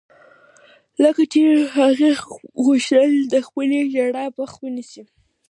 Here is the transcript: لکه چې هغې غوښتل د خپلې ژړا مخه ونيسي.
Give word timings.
لکه 1.03 1.23
چې 1.33 1.41
هغې 1.75 2.11
غوښتل 2.65 3.11
د 3.33 3.35
خپلې 3.47 3.79
ژړا 3.93 4.25
مخه 4.37 4.57
ونيسي. 4.61 5.03